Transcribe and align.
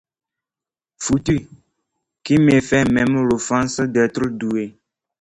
Foutu 0.97 1.45
qui 2.23 2.39
me 2.39 2.59
fait 2.59 2.85
même 2.85 3.23
l'offense 3.27 3.79
d'être 3.81 4.29
doué. 4.29 4.75